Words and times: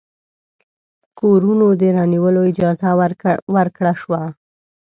کورونو 1.19 1.67
د 1.79 1.81
رانیولو 1.95 2.41
اجازه 2.51 2.89
ورکړه 3.55 3.93
شوه. 4.01 4.21